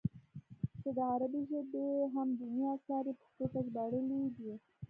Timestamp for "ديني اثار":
2.39-3.03